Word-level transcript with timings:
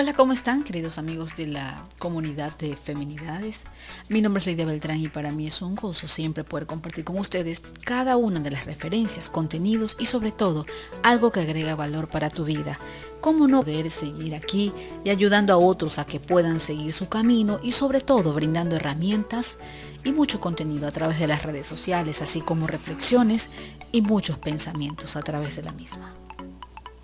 Hola, 0.00 0.14
¿cómo 0.14 0.32
están 0.32 0.64
queridos 0.64 0.96
amigos 0.96 1.36
de 1.36 1.46
la 1.46 1.84
comunidad 1.98 2.56
de 2.56 2.74
feminidades? 2.74 3.64
Mi 4.08 4.22
nombre 4.22 4.40
es 4.40 4.46
Lidia 4.46 4.64
Beltrán 4.64 4.98
y 4.98 5.08
para 5.08 5.30
mí 5.30 5.46
es 5.48 5.60
un 5.60 5.74
gozo 5.74 6.08
siempre 6.08 6.42
poder 6.42 6.66
compartir 6.66 7.04
con 7.04 7.18
ustedes 7.18 7.60
cada 7.84 8.16
una 8.16 8.40
de 8.40 8.50
las 8.50 8.64
referencias, 8.64 9.28
contenidos 9.28 9.98
y 10.00 10.06
sobre 10.06 10.32
todo 10.32 10.64
algo 11.02 11.30
que 11.30 11.40
agrega 11.40 11.74
valor 11.74 12.08
para 12.08 12.30
tu 12.30 12.46
vida. 12.46 12.78
¿Cómo 13.20 13.46
no 13.46 13.60
poder 13.60 13.90
seguir 13.90 14.34
aquí 14.34 14.72
y 15.04 15.10
ayudando 15.10 15.52
a 15.52 15.58
otros 15.58 15.98
a 15.98 16.06
que 16.06 16.18
puedan 16.18 16.60
seguir 16.60 16.94
su 16.94 17.10
camino 17.10 17.60
y 17.62 17.72
sobre 17.72 18.00
todo 18.00 18.32
brindando 18.32 18.76
herramientas 18.76 19.58
y 20.02 20.12
mucho 20.12 20.40
contenido 20.40 20.88
a 20.88 20.92
través 20.92 21.18
de 21.18 21.26
las 21.26 21.42
redes 21.42 21.66
sociales, 21.66 22.22
así 22.22 22.40
como 22.40 22.66
reflexiones 22.66 23.50
y 23.92 24.00
muchos 24.00 24.38
pensamientos 24.38 25.16
a 25.16 25.20
través 25.20 25.56
de 25.56 25.62
la 25.62 25.72
misma? 25.72 26.14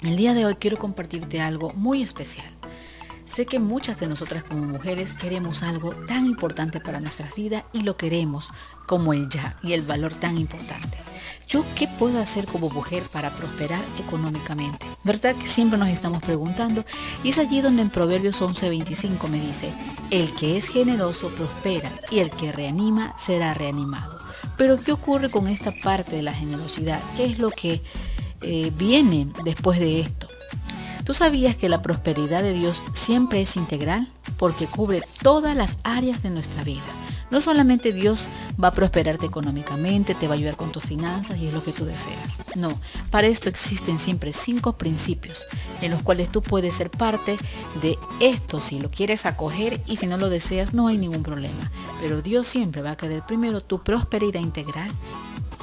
El 0.02 0.16
día 0.16 0.32
de 0.32 0.46
hoy 0.46 0.54
quiero 0.54 0.78
compartirte 0.78 1.42
algo 1.42 1.74
muy 1.74 2.02
especial. 2.02 2.56
Sé 3.26 3.44
que 3.44 3.58
muchas 3.58 3.98
de 3.98 4.06
nosotras 4.06 4.44
como 4.44 4.62
mujeres 4.62 5.14
queremos 5.14 5.62
algo 5.62 5.90
tan 5.90 6.26
importante 6.26 6.80
para 6.80 7.00
nuestras 7.00 7.34
vidas 7.34 7.64
y 7.72 7.82
lo 7.82 7.96
queremos 7.96 8.48
como 8.86 9.12
el 9.12 9.28
ya 9.28 9.58
y 9.62 9.72
el 9.72 9.82
valor 9.82 10.14
tan 10.14 10.38
importante. 10.38 10.96
¿Yo 11.48 11.64
qué 11.74 11.86
puedo 11.86 12.20
hacer 12.20 12.46
como 12.46 12.70
mujer 12.70 13.02
para 13.04 13.30
prosperar 13.30 13.82
económicamente? 13.98 14.86
¿Verdad 15.04 15.34
que 15.36 15.46
siempre 15.46 15.78
nos 15.78 15.88
estamos 15.88 16.22
preguntando? 16.22 16.84
Y 17.22 17.28
es 17.30 17.38
allí 17.38 17.60
donde 17.60 17.82
en 17.82 17.90
Proverbios 17.90 18.40
11:25 18.40 19.28
me 19.28 19.40
dice, 19.40 19.72
el 20.10 20.34
que 20.34 20.56
es 20.56 20.68
generoso 20.68 21.28
prospera 21.30 21.90
y 22.10 22.20
el 22.20 22.30
que 22.30 22.52
reanima 22.52 23.16
será 23.18 23.54
reanimado. 23.54 24.18
Pero 24.56 24.80
¿qué 24.80 24.92
ocurre 24.92 25.30
con 25.30 25.48
esta 25.48 25.72
parte 25.72 26.16
de 26.16 26.22
la 26.22 26.32
generosidad? 26.32 27.00
¿Qué 27.16 27.26
es 27.26 27.38
lo 27.38 27.50
que 27.50 27.82
eh, 28.40 28.72
viene 28.76 29.28
después 29.44 29.78
de 29.78 30.00
esto? 30.00 30.28
¿Tú 31.06 31.14
sabías 31.14 31.56
que 31.56 31.68
la 31.68 31.82
prosperidad 31.82 32.42
de 32.42 32.52
Dios 32.52 32.82
siempre 32.92 33.40
es 33.40 33.56
integral? 33.56 34.08
Porque 34.38 34.66
cubre 34.66 35.04
todas 35.22 35.56
las 35.56 35.78
áreas 35.84 36.20
de 36.20 36.30
nuestra 36.30 36.64
vida. 36.64 36.82
No 37.30 37.40
solamente 37.40 37.92
Dios 37.92 38.26
va 38.62 38.68
a 38.68 38.72
prosperarte 38.72 39.24
económicamente, 39.24 40.16
te 40.16 40.26
va 40.26 40.34
a 40.34 40.36
ayudar 40.36 40.56
con 40.56 40.72
tus 40.72 40.82
finanzas 40.82 41.38
y 41.38 41.46
es 41.46 41.54
lo 41.54 41.62
que 41.62 41.70
tú 41.70 41.84
deseas. 41.84 42.40
No, 42.56 42.76
para 43.10 43.28
esto 43.28 43.48
existen 43.48 44.00
siempre 44.00 44.32
cinco 44.32 44.72
principios 44.72 45.46
en 45.80 45.92
los 45.92 46.02
cuales 46.02 46.28
tú 46.32 46.42
puedes 46.42 46.74
ser 46.74 46.90
parte 46.90 47.38
de 47.80 47.96
esto 48.18 48.60
si 48.60 48.80
lo 48.80 48.90
quieres 48.90 49.26
acoger 49.26 49.80
y 49.86 49.96
si 49.98 50.08
no 50.08 50.16
lo 50.16 50.28
deseas 50.28 50.74
no 50.74 50.88
hay 50.88 50.98
ningún 50.98 51.22
problema. 51.22 51.70
Pero 52.00 52.20
Dios 52.20 52.48
siempre 52.48 52.82
va 52.82 52.90
a 52.90 52.96
querer 52.96 53.22
primero 53.24 53.60
tu 53.60 53.80
prosperidad 53.80 54.40
integral 54.40 54.90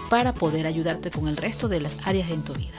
para 0.10 0.34
poder 0.34 0.68
ayudarte 0.68 1.12
con 1.12 1.28
el 1.28 1.36
resto 1.36 1.68
de 1.68 1.82
las 1.82 2.08
áreas 2.08 2.30
en 2.30 2.44
tu 2.44 2.54
vida. 2.54 2.78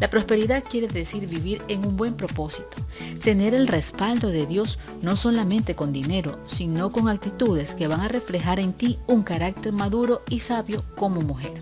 La 0.00 0.08
prosperidad 0.08 0.64
quiere 0.64 0.88
decir 0.88 1.28
vivir 1.28 1.62
en 1.68 1.86
un 1.86 1.96
buen 1.98 2.14
propósito, 2.14 2.78
tener 3.22 3.52
el 3.52 3.68
respaldo 3.68 4.28
de 4.28 4.46
Dios 4.46 4.78
no 5.02 5.14
solamente 5.14 5.76
con 5.76 5.92
dinero, 5.92 6.38
sino 6.46 6.90
con 6.90 7.10
actitudes 7.10 7.74
que 7.74 7.86
van 7.86 8.00
a 8.00 8.08
reflejar 8.08 8.60
en 8.60 8.72
ti 8.72 8.98
un 9.06 9.22
carácter 9.22 9.74
maduro 9.74 10.22
y 10.30 10.38
sabio 10.38 10.82
como 10.96 11.20
mujer. 11.20 11.52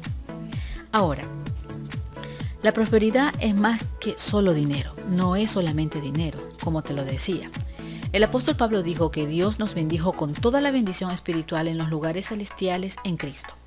Ahora, 0.92 1.25
la 2.62 2.72
prosperidad 2.72 3.34
es 3.41 3.56
más 3.56 3.81
que 4.00 4.14
solo 4.16 4.55
dinero, 4.55 4.94
no 5.09 5.34
es 5.34 5.50
solamente 5.50 6.00
dinero, 6.00 6.39
como 6.62 6.83
te 6.83 6.94
lo 6.94 7.05
decía. 7.05 7.50
El 8.12 8.22
apóstol 8.22 8.56
Pablo 8.56 8.84
dijo 8.84 9.11
que 9.11 9.27
Dios 9.27 9.59
nos 9.59 9.75
bendijo 9.75 10.12
con 10.12 10.33
toda 10.33 10.61
la 10.61 10.70
bendición 10.70 11.11
espiritual 11.11 11.66
en 11.66 11.77
los 11.77 11.91
lugares 11.91 12.28
celestiales 12.28 12.97
en 13.03 13.16
Cristo. 13.16 13.57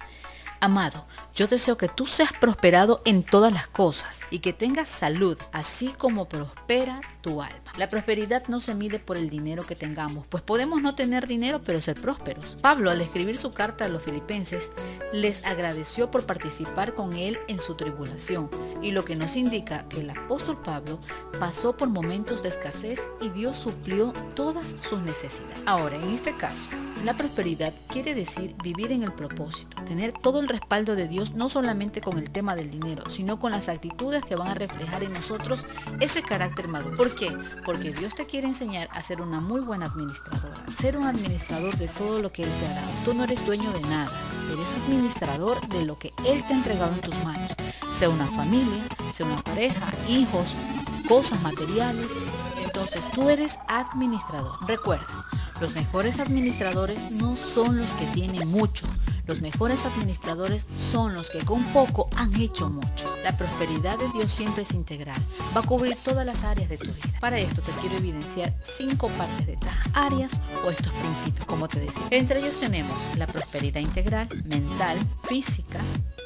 Amado, 0.63 1.05
yo 1.33 1.47
deseo 1.47 1.75
que 1.75 1.87
tú 1.87 2.05
seas 2.05 2.33
prosperado 2.33 3.01
en 3.03 3.23
todas 3.23 3.51
las 3.51 3.67
cosas 3.67 4.21
y 4.29 4.39
que 4.39 4.53
tengas 4.53 4.89
salud, 4.89 5.35
así 5.51 5.87
como 5.87 6.29
prospera 6.29 7.01
tu 7.21 7.41
alma. 7.41 7.71
La 7.77 7.89
prosperidad 7.89 8.47
no 8.47 8.61
se 8.61 8.75
mide 8.75 8.99
por 8.99 9.17
el 9.17 9.29
dinero 9.29 9.63
que 9.63 9.75
tengamos, 9.75 10.27
pues 10.27 10.43
podemos 10.43 10.81
no 10.81 10.95
tener 10.95 11.27
dinero 11.27 11.61
pero 11.63 11.81
ser 11.81 11.99
prósperos. 11.99 12.57
Pablo, 12.61 12.91
al 12.91 13.01
escribir 13.01 13.37
su 13.37 13.51
carta 13.51 13.85
a 13.85 13.89
los 13.89 14.03
filipenses, 14.03 14.71
les 15.13 15.43
agradeció 15.45 16.11
por 16.11 16.25
participar 16.25 16.93
con 16.93 17.13
él 17.13 17.37
en 17.47 17.59
su 17.59 17.75
tribulación, 17.75 18.49
y 18.81 18.91
lo 18.91 19.05
que 19.05 19.15
nos 19.15 19.35
indica 19.35 19.87
que 19.87 20.01
el 20.01 20.09
apóstol 20.09 20.57
Pablo 20.61 20.97
pasó 21.39 21.75
por 21.77 21.89
momentos 21.89 22.41
de 22.41 22.49
escasez 22.49 23.01
y 23.21 23.29
Dios 23.29 23.57
suplió 23.57 24.13
todas 24.35 24.75
sus 24.81 24.99
necesidades. 25.01 25.63
Ahora, 25.65 25.95
en 25.95 26.11
este 26.11 26.35
caso, 26.35 26.69
la 27.05 27.15
prosperidad 27.15 27.73
quiere 27.87 28.13
decir 28.13 28.55
vivir 28.63 28.91
en 28.91 29.03
el 29.03 29.13
propósito, 29.13 29.81
tener 29.85 30.13
todo 30.13 30.39
el 30.39 30.47
respaldo 30.47 30.95
de 30.95 31.07
Dios 31.07 31.33
no 31.33 31.49
solamente 31.49 31.99
con 31.99 32.17
el 32.17 32.29
tema 32.29 32.55
del 32.55 32.69
dinero, 32.69 33.09
sino 33.09 33.39
con 33.39 33.51
las 33.51 33.69
actitudes 33.69 34.23
que 34.23 34.35
van 34.35 34.49
a 34.49 34.53
reflejar 34.53 35.03
en 35.03 35.13
nosotros 35.13 35.65
ese 35.99 36.21
carácter 36.21 36.67
maduro. 36.67 36.95
¿Por 37.11 37.19
qué? 37.19 37.37
Porque 37.65 37.91
Dios 37.91 38.15
te 38.15 38.25
quiere 38.25 38.47
enseñar 38.47 38.87
a 38.93 39.01
ser 39.01 39.21
una 39.21 39.41
muy 39.41 39.59
buena 39.59 39.87
administradora, 39.87 40.55
ser 40.79 40.95
un 40.95 41.05
administrador 41.05 41.75
de 41.77 41.89
todo 41.89 42.21
lo 42.21 42.31
que 42.31 42.43
Él 42.43 42.49
te 42.59 42.67
ha 42.67 42.73
dado. 42.73 42.87
Tú 43.03 43.13
no 43.13 43.25
eres 43.25 43.45
dueño 43.45 43.69
de 43.73 43.81
nada, 43.81 44.09
eres 44.47 44.73
administrador 44.85 45.59
de 45.67 45.83
lo 45.83 45.99
que 45.99 46.13
Él 46.25 46.41
te 46.47 46.53
ha 46.53 46.55
entregado 46.55 46.93
en 46.93 47.01
tus 47.01 47.21
manos, 47.25 47.51
sea 47.93 48.09
una 48.09 48.27
familia, 48.27 48.81
sea 49.11 49.25
una 49.25 49.43
pareja, 49.43 49.91
hijos, 50.07 50.55
cosas 51.09 51.41
materiales. 51.41 52.07
Entonces 52.63 53.03
tú 53.11 53.29
eres 53.29 53.59
administrador. 53.67 54.55
Recuerda, 54.65 55.25
los 55.59 55.75
mejores 55.75 56.21
administradores 56.21 57.11
no 57.11 57.35
son 57.35 57.77
los 57.77 57.93
que 57.93 58.05
tienen 58.07 58.47
mucho. 58.47 58.85
Los 59.25 59.41
mejores 59.41 59.85
administradores 59.85 60.67
son 60.77 61.13
los 61.13 61.29
que 61.29 61.39
con 61.39 61.63
poco 61.65 62.09
han 62.15 62.35
hecho 62.35 62.69
mucho. 62.69 63.13
La 63.23 63.35
prosperidad 63.37 63.97
de 63.97 64.09
Dios 64.13 64.31
siempre 64.31 64.63
es 64.63 64.73
integral. 64.73 65.19
Va 65.55 65.61
a 65.61 65.65
cubrir 65.65 65.95
todas 66.03 66.25
las 66.25 66.43
áreas 66.43 66.69
de 66.69 66.77
tu 66.77 66.87
vida. 66.87 67.19
Para 67.19 67.39
esto 67.39 67.61
te 67.61 67.71
quiero 67.73 67.97
evidenciar 67.97 68.53
cinco 68.61 69.07
partes 69.09 69.45
de 69.45 69.53
estas 69.53 69.75
áreas 69.93 70.37
o 70.65 70.69
estos 70.69 70.93
principios, 70.93 71.45
como 71.45 71.67
te 71.67 71.79
decía. 71.79 72.03
Entre 72.09 72.39
ellos 72.39 72.59
tenemos 72.59 72.95
la 73.17 73.27
prosperidad 73.27 73.81
integral, 73.81 74.27
mental, 74.45 74.97
física, 75.23 75.79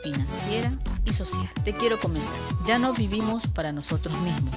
financiera 0.03 0.71
y 1.05 1.13
social. 1.13 1.49
Te 1.63 1.73
quiero 1.73 1.99
comentar, 1.99 2.31
ya 2.65 2.79
no 2.79 2.93
vivimos 2.93 3.47
para 3.47 3.71
nosotros 3.71 4.13
mismos 4.19 4.55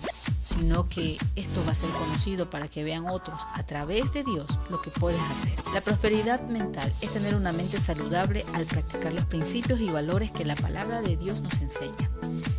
sino 0.49 0.89
que 0.89 1.19
esto 1.37 1.63
va 1.67 1.73
a 1.73 1.75
ser 1.75 1.91
conocido 1.91 2.49
para 2.51 2.69
que 2.69 2.85
vean 2.85 3.07
otros 3.07 3.41
a 3.55 3.63
través 3.65 4.13
de 4.13 4.25
Dios 4.25 4.47
lo 4.71 4.81
que 4.81 4.91
puedes 4.91 5.21
hacer. 5.21 5.55
La 5.75 5.81
prosperidad 5.81 6.41
mental 6.49 6.93
es 7.01 7.13
tener 7.13 7.35
una 7.35 7.53
mente 7.53 7.81
saludable 7.81 8.45
al 8.55 8.65
practicar 8.65 9.13
los 9.13 9.27
principios 9.27 9.81
y 9.81 9.91
valores 9.91 10.33
que 10.33 10.45
la 10.45 10.57
palabra 10.57 11.03
de 11.03 11.17
Dios 11.17 11.41
nos 11.43 11.61
enseña. 11.61 12.11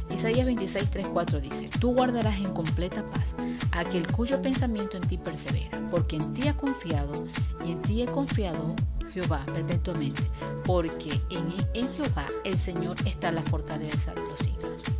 Isaías 0.09 0.45
26, 0.45 0.89
3, 0.89 1.07
4 1.07 1.39
dice, 1.39 1.69
tú 1.79 1.93
guardarás 1.93 2.37
en 2.37 2.53
completa 2.53 3.03
paz 3.09 3.35
aquel 3.71 4.07
cuyo 4.07 4.41
pensamiento 4.41 4.97
en 4.97 5.07
ti 5.07 5.17
persevera, 5.17 5.81
porque 5.89 6.17
en 6.17 6.33
ti 6.33 6.47
ha 6.47 6.57
confiado 6.57 7.25
y 7.65 7.71
en 7.71 7.81
ti 7.81 8.01
he 8.01 8.05
confiado 8.05 8.75
Jehová 9.13 9.45
perpetuamente, 9.45 10.21
porque 10.65 11.19
en, 11.29 11.53
en 11.73 11.91
Jehová 11.93 12.27
el 12.43 12.57
Señor 12.57 12.95
está 13.05 13.31
la 13.31 13.41
fortaleza 13.43 14.13
de 14.13 14.21
los 14.21 14.39
siglos. 14.39 14.98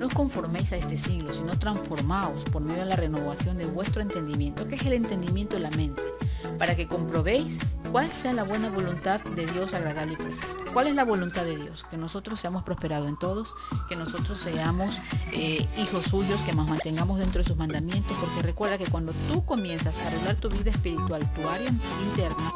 No 0.00 0.06
os 0.06 0.14
conforméis 0.14 0.72
a 0.72 0.76
este 0.76 0.96
siglo, 0.96 1.30
sino 1.30 1.58
transformaos 1.58 2.44
por 2.44 2.62
medio 2.62 2.84
de 2.84 2.88
la 2.88 2.96
renovación 2.96 3.58
de 3.58 3.66
vuestro 3.66 4.00
entendimiento, 4.00 4.66
que 4.66 4.76
es 4.76 4.82
el 4.86 4.94
entendimiento 4.94 5.56
de 5.56 5.60
la 5.60 5.70
mente, 5.72 6.02
para 6.58 6.74
que 6.74 6.86
comprobéis 6.86 7.58
cuál 7.92 8.08
sea 8.08 8.32
la 8.32 8.44
buena 8.44 8.70
voluntad 8.70 9.20
de 9.20 9.44
Dios 9.44 9.74
agradable 9.74 10.14
y 10.14 10.16
perfecta. 10.16 10.72
¿Cuál 10.72 10.86
es 10.86 10.94
la 10.94 11.04
voluntad 11.04 11.44
de 11.44 11.58
Dios? 11.58 11.84
Que 11.90 11.98
nosotros 11.98 12.40
seamos 12.40 12.62
prosperados 12.62 13.10
en 13.10 13.18
todos, 13.18 13.54
que 13.90 13.96
nosotros 13.96 14.40
seamos 14.40 14.98
eh, 15.34 15.68
hijos 15.76 16.04
suyos, 16.04 16.40
que 16.46 16.54
nos 16.54 16.66
mantengamos 16.66 17.18
dentro 17.18 17.42
de 17.42 17.48
sus 17.48 17.58
mandamientos, 17.58 18.16
porque 18.18 18.40
recuerda 18.40 18.78
que 18.78 18.86
cuando 18.86 19.12
tú 19.28 19.44
comienzas 19.44 19.98
a 19.98 20.06
arreglar 20.06 20.36
tu 20.36 20.48
vida 20.48 20.70
espiritual, 20.70 21.30
tu 21.34 21.46
área 21.46 21.68
interna, 22.08 22.54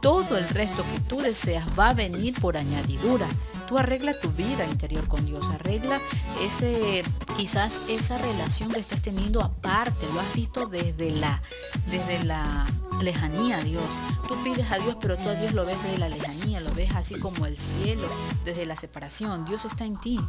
todo 0.00 0.38
el 0.38 0.48
resto 0.48 0.84
que 0.92 1.00
tú 1.08 1.20
deseas 1.20 1.66
va 1.76 1.88
a 1.88 1.94
venir 1.94 2.40
por 2.40 2.56
añadidura. 2.56 3.26
Tú 3.74 3.80
arregla 3.80 4.14
tu 4.20 4.30
vida 4.30 4.64
interior 4.66 5.08
con 5.08 5.26
Dios, 5.26 5.50
arregla 5.50 5.98
ese, 6.40 7.02
quizás 7.36 7.80
esa 7.88 8.18
relación 8.18 8.70
que 8.70 8.78
estás 8.78 9.02
teniendo 9.02 9.42
aparte, 9.42 10.06
lo 10.14 10.20
has 10.20 10.32
visto 10.32 10.66
desde 10.66 11.10
la, 11.10 11.42
desde 11.90 12.22
la 12.22 12.68
lejanía 13.02 13.58
a 13.58 13.64
Dios. 13.64 13.82
Tú 14.28 14.40
pides 14.44 14.70
a 14.70 14.78
Dios, 14.78 14.96
pero 15.00 15.16
tú 15.16 15.28
a 15.28 15.34
Dios 15.34 15.54
lo 15.54 15.66
ves 15.66 15.76
desde 15.82 15.98
la 15.98 16.08
lejanía, 16.08 16.60
lo 16.60 16.72
ves 16.72 16.94
así 16.94 17.18
como 17.18 17.46
el 17.46 17.58
cielo, 17.58 18.06
desde 18.44 18.64
la 18.64 18.76
separación. 18.76 19.44
Dios 19.44 19.64
está 19.64 19.84
en 19.84 19.98
ti. 19.98 20.20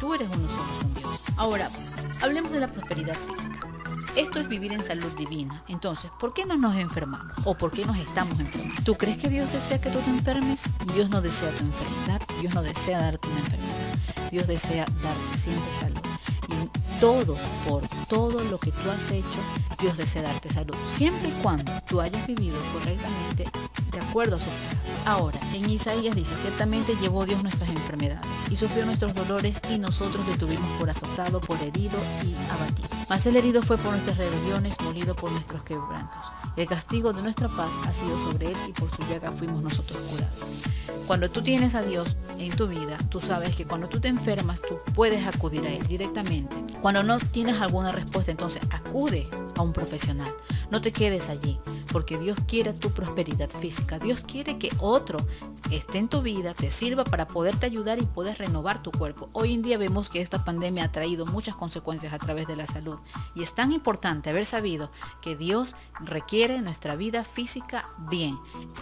Tú 0.00 0.14
eres 0.14 0.28
uno 0.34 0.48
solo 0.48 0.78
con 0.80 0.94
Dios. 0.94 1.20
Ahora, 1.36 1.68
hablemos 2.22 2.50
de 2.50 2.60
la 2.60 2.68
prosperidad 2.68 3.14
física. 3.14 3.65
Esto 4.16 4.40
es 4.40 4.48
vivir 4.48 4.72
en 4.72 4.82
salud 4.82 5.14
divina. 5.14 5.62
Entonces, 5.68 6.10
¿por 6.18 6.32
qué 6.32 6.46
no 6.46 6.56
nos 6.56 6.74
enfermamos? 6.76 7.34
¿O 7.44 7.54
por 7.54 7.70
qué 7.70 7.84
nos 7.84 7.98
estamos 7.98 8.40
enfermando? 8.40 8.82
¿Tú 8.82 8.94
crees 8.94 9.18
que 9.18 9.28
Dios 9.28 9.52
desea 9.52 9.78
que 9.78 9.90
tú 9.90 9.98
te 9.98 10.08
enfermes? 10.08 10.62
Dios 10.94 11.10
no 11.10 11.20
desea 11.20 11.50
tu 11.50 11.62
enfermedad. 11.62 12.22
Dios 12.40 12.54
no 12.54 12.62
desea 12.62 12.98
darte 12.98 13.28
una 13.28 13.40
enfermedad. 13.40 13.98
Dios 14.30 14.46
desea 14.46 14.86
darte 15.02 15.36
siempre 15.36 15.70
salud. 15.78 16.00
Y 16.48 16.98
todo, 16.98 17.36
por 17.68 17.82
todo 18.08 18.42
lo 18.44 18.58
que 18.58 18.72
tú 18.72 18.90
has 18.90 19.10
hecho, 19.10 19.38
Dios 19.78 19.98
desea 19.98 20.22
darte 20.22 20.50
salud. 20.50 20.74
Siempre 20.86 21.28
y 21.28 21.42
cuando 21.42 21.70
tú 21.86 22.00
hayas 22.00 22.26
vivido 22.26 22.56
correctamente 22.72 23.44
de 23.92 24.00
acuerdo 24.00 24.36
a 24.36 24.38
su. 24.38 24.48
Ahora, 25.04 25.38
en 25.52 25.68
Isaías 25.68 26.16
dice, 26.16 26.34
ciertamente 26.40 26.96
llevó 27.02 27.26
Dios 27.26 27.42
nuestras 27.42 27.68
enfermedades 27.68 28.24
y 28.50 28.56
sufrió 28.56 28.86
nuestros 28.86 29.14
dolores 29.14 29.60
y 29.68 29.76
nosotros 29.76 30.26
le 30.26 30.38
tuvimos 30.38 30.70
por 30.78 30.88
azotado, 30.88 31.38
por 31.38 31.60
herido 31.60 31.98
y 32.24 32.34
abatido. 32.50 32.95
Mas 33.08 33.24
el 33.26 33.36
herido 33.36 33.62
fue 33.62 33.78
por 33.78 33.92
nuestras 33.92 34.16
rebeliones, 34.16 34.80
molido 34.80 35.14
por 35.14 35.30
nuestros 35.30 35.62
quebrantos. 35.62 36.26
El 36.56 36.66
castigo 36.66 37.12
de 37.12 37.22
nuestra 37.22 37.48
paz 37.48 37.70
ha 37.86 37.94
sido 37.94 38.18
sobre 38.20 38.48
él 38.48 38.56
y 38.68 38.72
por 38.72 38.90
su 38.90 39.02
llaga 39.08 39.30
fuimos 39.30 39.62
nosotros 39.62 39.98
curados. 40.10 40.66
Cuando 41.06 41.30
tú 41.30 41.40
tienes 41.40 41.76
a 41.76 41.82
Dios 41.82 42.16
en 42.36 42.54
tu 42.56 42.66
vida, 42.66 42.98
tú 43.08 43.20
sabes 43.20 43.54
que 43.54 43.64
cuando 43.64 43.88
tú 43.88 44.00
te 44.00 44.08
enfermas, 44.08 44.60
tú 44.60 44.78
puedes 44.92 45.24
acudir 45.24 45.64
a 45.64 45.70
Él 45.70 45.86
directamente. 45.86 46.56
Cuando 46.80 47.04
no 47.04 47.18
tienes 47.18 47.60
alguna 47.60 47.92
respuesta, 47.92 48.32
entonces 48.32 48.60
acude 48.70 49.28
a 49.54 49.62
un 49.62 49.72
profesional. 49.72 50.32
No 50.70 50.80
te 50.80 50.92
quedes 50.92 51.28
allí, 51.28 51.58
porque 51.92 52.18
Dios 52.18 52.36
quiere 52.46 52.72
tu 52.72 52.90
prosperidad 52.90 53.48
física. 53.48 53.98
Dios 53.98 54.22
quiere 54.22 54.58
que 54.58 54.70
otro 54.80 55.18
esté 55.70 55.98
en 55.98 56.08
tu 56.08 56.22
vida, 56.22 56.54
te 56.54 56.70
sirva 56.70 57.04
para 57.04 57.28
poderte 57.28 57.66
ayudar 57.66 57.98
y 57.98 58.06
poder 58.06 58.38
renovar 58.38 58.82
tu 58.82 58.90
cuerpo. 58.92 59.28
Hoy 59.32 59.54
en 59.54 59.62
día 59.62 59.78
vemos 59.78 60.10
que 60.10 60.20
esta 60.20 60.44
pandemia 60.44 60.84
ha 60.84 60.92
traído 60.92 61.26
muchas 61.26 61.56
consecuencias 61.56 62.12
a 62.12 62.18
través 62.18 62.46
de 62.46 62.56
la 62.56 62.66
salud 62.66 62.98
y 63.34 63.42
es 63.42 63.54
tan 63.54 63.72
importante 63.72 64.30
haber 64.30 64.46
sabido 64.46 64.90
que 65.22 65.36
Dios 65.36 65.74
requiere 66.00 66.60
nuestra 66.60 66.96
vida 66.96 67.24
física 67.24 67.88
bien. 68.10 68.38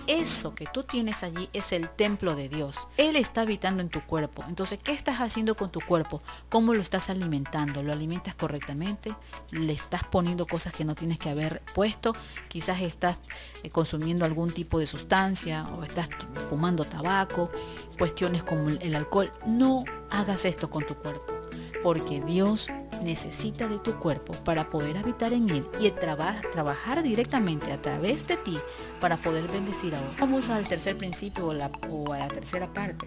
Eso 0.07 0.55
que 0.55 0.67
tú 0.67 0.83
tienes 0.83 1.23
allí 1.23 1.49
es 1.53 1.73
el 1.73 1.89
templo 1.91 2.35
de 2.35 2.49
Dios. 2.49 2.89
Él 2.97 3.17
está 3.17 3.43
habitando 3.43 3.83
en 3.83 3.89
tu 3.89 4.01
cuerpo. 4.03 4.45
Entonces, 4.49 4.79
¿qué 4.83 4.93
estás 4.93 5.21
haciendo 5.21 5.57
con 5.57 5.71
tu 5.71 5.81
cuerpo? 5.81 6.23
¿Cómo 6.49 6.75
lo 6.75 6.81
estás 6.81 7.11
alimentando? 7.11 7.83
¿Lo 7.83 7.93
alimentas 7.93 8.35
correctamente? 8.35 9.15
¿Le 9.51 9.73
estás 9.73 10.05
poniendo 10.05 10.47
cosas 10.47 10.75
que 10.75 10.85
no 10.85 10.95
tienes 10.95 11.19
que 11.19 11.31
haber 11.31 11.63
puesto? 11.75 12.15
Quizás 12.49 12.81
estás 12.81 13.21
eh, 13.63 13.69
consumiendo 13.69 14.25
algún 14.25 14.51
tipo 14.51 14.79
de 14.79 14.87
sustancia 14.87 15.69
o 15.77 15.85
estás 15.85 16.09
fumando 16.49 16.87
tabaco, 16.87 17.51
cuestiones 17.99 18.43
como 18.43 18.71
el 18.71 18.95
alcohol. 18.95 19.31
No 19.47 19.85
hagas 20.11 20.47
esto 20.47 20.71
con 20.71 20.87
tu 20.87 20.95
cuerpo, 20.95 21.35
porque 21.83 22.23
Dios 22.23 22.69
necesita 23.03 23.69
de 23.69 23.77
tu 23.77 23.99
cuerpo 23.99 24.33
para 24.45 24.71
poder 24.71 24.97
habitar 24.97 25.35
en 25.35 25.51
él 25.51 25.69
y 25.79 25.91
trabajar 25.91 27.03
directamente 27.03 27.73
a 27.73 27.83
través 27.83 28.27
de 28.27 28.39
ti 28.39 28.59
para 29.01 29.19
poder 29.19 29.47
bendecir 29.49 29.95
a 29.95 30.01
otros. 30.01 30.17
Vamos 30.19 30.49
al 30.49 30.67
tercer 30.67 30.97
principio 30.97 31.49
o, 31.49 31.89
o 31.91 32.13
a 32.15 32.19
la 32.19 32.29
tercera 32.29 32.73
parte 32.73 33.07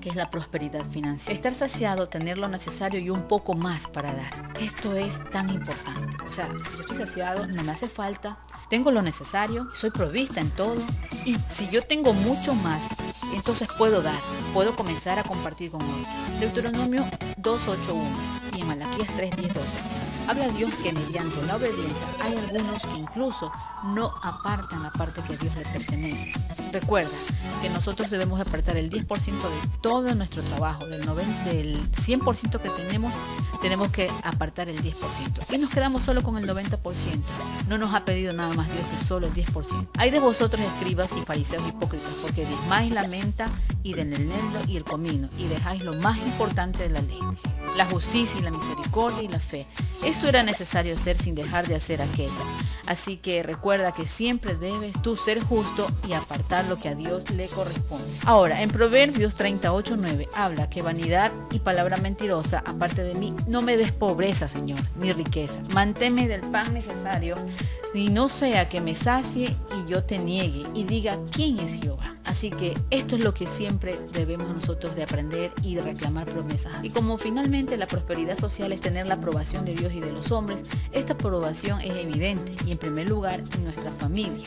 que 0.00 0.08
es 0.08 0.16
la 0.16 0.30
prosperidad 0.30 0.84
financiera. 0.86 1.34
Estar 1.34 1.54
saciado, 1.54 2.08
tener 2.08 2.38
lo 2.38 2.48
necesario 2.48 3.00
y 3.00 3.10
un 3.10 3.28
poco 3.28 3.54
más 3.54 3.86
para 3.86 4.12
dar. 4.12 4.52
Esto 4.60 4.94
es 4.96 5.22
tan 5.30 5.50
importante. 5.50 6.16
O 6.26 6.30
sea, 6.30 6.48
yo 6.48 6.80
estoy 6.80 6.96
saciado, 6.96 7.46
no 7.46 7.62
me 7.62 7.72
hace 7.72 7.88
falta, 7.88 8.38
tengo 8.68 8.90
lo 8.90 9.02
necesario, 9.02 9.68
soy 9.72 9.90
provista 9.90 10.40
en 10.40 10.50
todo 10.50 10.76
y 11.24 11.36
si 11.48 11.68
yo 11.70 11.82
tengo 11.82 12.12
mucho 12.12 12.54
más, 12.54 12.88
entonces 13.34 13.68
puedo 13.76 14.02
dar, 14.02 14.18
puedo 14.52 14.74
comenzar 14.74 15.18
a 15.18 15.22
compartir 15.22 15.70
con 15.70 15.82
otros. 15.82 16.40
Deuteronomio 16.40 17.04
281 17.36 18.08
y 18.56 18.60
en 18.60 18.66
Malaquías 18.66 19.08
3.10.12. 19.08 20.00
Habla 20.28 20.48
Dios 20.50 20.70
que 20.82 20.92
mediante 20.92 21.42
la 21.46 21.56
obediencia 21.56 22.06
hay 22.22 22.36
algunos 22.36 22.86
que 22.86 22.98
incluso 22.98 23.50
no 23.82 24.12
apartan 24.22 24.82
la 24.82 24.90
parte 24.90 25.20
que 25.22 25.34
a 25.34 25.36
Dios 25.36 25.54
le 25.56 25.62
pertenece. 25.62 26.32
Recuerda 26.72 27.10
que 27.62 27.70
nosotros 27.70 28.10
debemos 28.10 28.40
apartar 28.40 28.76
el 28.76 28.90
10% 28.90 29.24
de 29.24 29.78
todo 29.80 30.14
nuestro 30.14 30.42
trabajo, 30.42 30.86
del, 30.86 31.04
90, 31.04 31.44
del 31.44 31.78
100% 31.92 32.60
que 32.60 32.70
tenemos, 32.70 33.12
tenemos 33.60 33.90
que 33.90 34.10
apartar 34.22 34.68
el 34.68 34.82
10%. 34.82 34.94
Y 35.50 35.58
nos 35.58 35.70
quedamos 35.70 36.02
solo 36.02 36.22
con 36.22 36.36
el 36.36 36.48
90%. 36.48 36.78
No 37.68 37.78
nos 37.78 37.94
ha 37.94 38.04
pedido 38.04 38.32
nada 38.32 38.54
más 38.54 38.70
Dios 38.72 38.84
que 38.90 39.04
solo 39.04 39.26
el 39.26 39.34
10%. 39.34 39.88
Hay 39.98 40.10
de 40.10 40.18
vosotros 40.18 40.60
escribas 40.60 41.14
y 41.16 41.20
fariseos 41.20 41.66
hipócritas, 41.68 42.12
porque 42.22 42.46
diezmáis 42.46 42.92
la 42.92 43.06
menta 43.08 43.46
y 43.82 43.94
del 43.94 44.12
eneldo 44.12 44.60
y 44.66 44.76
el 44.76 44.84
comino, 44.84 45.28
y 45.38 45.46
dejáis 45.46 45.82
lo 45.82 45.94
más 45.94 46.18
importante 46.18 46.82
de 46.82 46.90
la 46.90 47.00
ley, 47.00 47.20
la 47.76 47.86
justicia 47.86 48.38
y 48.38 48.42
la 48.42 48.50
misericordia 48.50 49.22
y 49.22 49.28
la 49.28 49.40
fe. 49.40 49.66
Esto 50.04 50.28
era 50.28 50.42
necesario 50.42 50.94
hacer 50.94 51.16
sin 51.16 51.34
dejar 51.34 51.66
de 51.66 51.74
hacer 51.74 52.02
aquello. 52.02 52.32
Así 52.86 53.16
que 53.16 53.42
recuerda 53.42 53.92
que 53.92 54.06
siempre 54.06 54.56
debes 54.56 55.00
tú 55.02 55.16
ser 55.16 55.40
justo 55.40 55.86
y 56.08 56.12
apartar 56.12 56.64
lo 56.66 56.76
que 56.76 56.88
a 56.88 56.94
Dios 56.94 57.30
le 57.30 57.39
corresponde. 57.48 58.08
Ahora, 58.24 58.62
en 58.62 58.70
Proverbios 58.70 59.36
38.9 59.36 60.28
habla 60.34 60.68
que 60.68 60.82
vanidad 60.82 61.32
y 61.50 61.60
palabra 61.60 61.96
mentirosa, 61.96 62.62
aparte 62.66 63.02
de 63.02 63.14
mí, 63.14 63.34
no 63.46 63.62
me 63.62 63.76
des 63.76 63.92
pobreza, 63.92 64.48
Señor, 64.48 64.80
ni 64.98 65.12
riqueza. 65.12 65.60
Manténme 65.72 66.28
del 66.28 66.42
pan 66.42 66.72
necesario 66.74 67.36
y 67.94 68.08
no 68.08 68.28
sea 68.28 68.68
que 68.68 68.80
me 68.80 68.94
sacie 68.94 69.54
y 69.76 69.90
yo 69.90 70.04
te 70.04 70.18
niegue 70.18 70.64
y 70.74 70.84
diga 70.84 71.18
quién 71.32 71.58
es 71.58 71.80
Jehová. 71.80 72.16
Así 72.24 72.50
que 72.50 72.78
esto 72.90 73.16
es 73.16 73.22
lo 73.22 73.34
que 73.34 73.46
siempre 73.46 73.98
debemos 74.12 74.48
nosotros 74.54 74.94
de 74.94 75.02
aprender 75.02 75.50
y 75.62 75.74
de 75.74 75.82
reclamar 75.82 76.26
promesas. 76.26 76.78
Y 76.82 76.90
como 76.90 77.18
finalmente 77.18 77.76
la 77.76 77.86
prosperidad 77.86 78.38
social 78.38 78.72
es 78.72 78.80
tener 78.80 79.06
la 79.06 79.14
aprobación 79.14 79.64
de 79.64 79.74
Dios 79.74 79.92
y 79.92 80.00
de 80.00 80.12
los 80.12 80.30
hombres, 80.30 80.62
esta 80.92 81.14
aprobación 81.14 81.80
es 81.80 81.96
evidente 81.96 82.52
y 82.64 82.70
en 82.70 82.78
primer 82.78 83.08
lugar 83.08 83.42
en 83.54 83.64
nuestra 83.64 83.90
familia. 83.90 84.46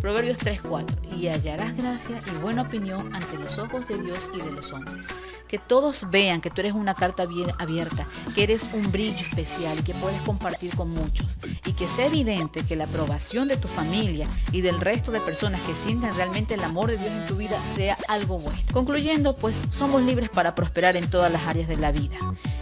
Proverbios 0.00 0.38
3:4 0.38 0.86
y 1.16 1.28
hallarás 1.28 1.76
gracia 1.76 2.20
y 2.26 2.42
buena 2.42 2.62
opinión 2.62 3.14
ante 3.14 3.38
los 3.38 3.58
ojos 3.58 3.86
de 3.86 3.98
Dios 3.98 4.30
y 4.34 4.38
de 4.40 4.52
los 4.52 4.72
hombres 4.72 5.06
que 5.50 5.58
todos 5.58 6.08
vean 6.10 6.40
que 6.40 6.48
tú 6.48 6.60
eres 6.60 6.74
una 6.74 6.94
carta 6.94 7.26
bien 7.26 7.48
abierta, 7.58 8.06
que 8.36 8.44
eres 8.44 8.70
un 8.72 8.92
brillo 8.92 9.26
especial 9.26 9.76
y 9.80 9.82
que 9.82 9.94
puedes 9.94 10.20
compartir 10.22 10.76
con 10.76 10.90
muchos. 10.90 11.38
Y 11.66 11.72
que 11.72 11.88
sea 11.88 12.06
evidente 12.06 12.62
que 12.62 12.76
la 12.76 12.84
aprobación 12.84 13.48
de 13.48 13.56
tu 13.56 13.66
familia 13.66 14.28
y 14.52 14.60
del 14.60 14.80
resto 14.80 15.10
de 15.10 15.18
personas 15.18 15.60
que 15.62 15.74
sienten 15.74 16.14
realmente 16.14 16.54
el 16.54 16.62
amor 16.62 16.90
de 16.90 16.98
Dios 16.98 17.10
en 17.10 17.26
tu 17.26 17.34
vida 17.34 17.58
sea 17.74 17.98
algo 18.06 18.38
bueno. 18.38 18.60
Concluyendo, 18.72 19.34
pues 19.34 19.64
somos 19.70 20.02
libres 20.02 20.28
para 20.28 20.54
prosperar 20.54 20.96
en 20.96 21.10
todas 21.10 21.32
las 21.32 21.42
áreas 21.48 21.66
de 21.66 21.78
la 21.78 21.90
vida. 21.90 22.16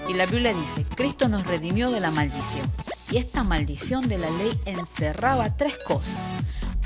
Y 0.09 0.15
la 0.15 0.25
Biblia 0.25 0.55
dice, 0.55 0.87
Cristo 0.97 1.29
nos 1.29 1.47
redimió 1.47 1.91
de 1.91 2.01
la 2.01 2.11
maldición. 2.11 2.73
Y 3.11 3.19
esta 3.19 3.45
maldición 3.45 4.09
de 4.09 4.17
la 4.17 4.31
ley 4.31 4.59
encerraba 4.65 5.59
tres 5.59 5.77
cosas 5.87 6.17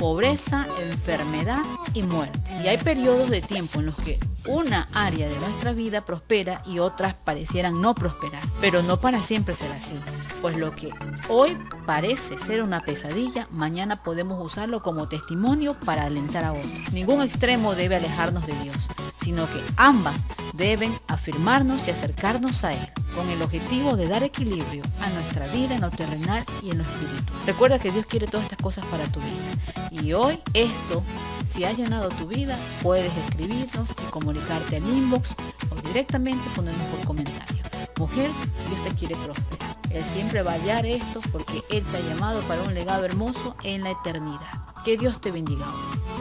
pobreza, 0.03 0.67
enfermedad 0.81 1.63
y 1.95 2.03
muerte. 2.03 2.41
Y 2.65 2.67
hay 2.67 2.77
periodos 2.77 3.31
de 3.31 3.41
tiempo 3.41 3.79
en 3.79 3.87
los 3.87 3.95
que 3.95 4.19
una 4.49 4.89
área 4.93 5.29
de 5.29 5.39
nuestra 5.39 5.73
vida 5.75 6.05
prospera 6.05 6.61
y 6.67 6.81
otras 6.81 7.15
parecieran 7.15 7.81
no 7.81 7.95
prosperar. 7.95 8.43
Pero 8.61 8.83
no 8.83 9.01
para 9.01 9.23
siempre 9.23 9.55
será 9.55 9.77
así, 9.77 10.01
pues 10.41 10.59
lo 10.59 10.75
que 10.75 10.91
hoy 11.29 11.57
parece 11.87 12.37
ser 12.41 12.65
una 12.65 12.81
pesadilla, 12.81 13.47
mañana 13.53 14.03
podemos 14.03 14.45
usarlo 14.45 14.83
como 14.83 15.07
testimonio 15.07 15.77
para 15.87 16.03
alentar 16.07 16.43
a 16.43 16.53
otros. 16.53 16.93
Ningún 16.93 17.23
extremo 17.23 17.77
debe 17.77 17.95
alejarnos 17.95 18.45
de 18.45 18.55
Dios, 18.55 18.89
sino 19.21 19.47
que 19.47 19.63
ambas 19.77 20.17
deben 20.55 20.93
afirmarnos 21.07 21.87
y 21.87 21.93
acercarnos 21.93 22.65
a 22.65 22.73
Él, 22.73 22.91
con 23.15 23.29
el 23.29 23.43
objetivo 23.43 23.97
de 23.97 24.09
dar 24.09 24.23
equilibrio 24.23 24.83
a 25.01 25.09
nuestra 25.11 25.47
vida 25.49 25.75
en 25.75 25.81
lo 25.81 25.91
terrenal 25.91 26.45
y 26.63 26.71
en 26.71 26.79
lo 26.79 26.85
espiritual. 26.85 27.41
Recuerda 27.47 27.79
que 27.79 27.91
Dios 27.91 28.07
quiere 28.07 28.27
todas 28.27 28.45
estas 28.45 28.59
cosas 28.59 28.85
para 28.87 29.05
tu 29.07 29.21
vida. 29.21 29.91
Y 29.91 30.13
hoy 30.13 30.39
esto, 30.55 31.03
si 31.47 31.65
ha 31.65 31.73
llenado 31.73 32.09
tu 32.11 32.27
vida, 32.27 32.59
puedes 32.83 33.13
escribirnos 33.29 33.91
y 33.91 34.11
comunicarte 34.11 34.77
al 34.77 34.89
inbox 34.89 35.35
o 35.71 35.89
directamente 35.89 36.43
ponernos 36.55 36.87
por 36.89 37.05
comentario. 37.07 37.63
Mujer, 37.99 38.31
Dios 38.69 38.85
te 38.85 38.95
quiere 38.95 39.17
prosperar. 39.17 39.77
Él 39.91 40.05
siempre 40.13 40.43
va 40.43 40.53
a 40.53 40.55
hallar 40.55 40.87
esto 40.87 41.21
porque 41.31 41.63
Él 41.71 41.85
te 41.85 41.99
ha 41.99 42.01
llamado 42.01 42.41
para 42.43 42.63
un 42.63 42.75
legado 42.75 43.05
hermoso 43.05 43.55
en 43.63 43.85
la 43.85 43.91
eternidad. 43.91 44.65
Que 44.85 44.97
Dios 44.97 45.21
te 45.21 45.31
bendiga 45.31 45.67
hoy. 45.67 46.02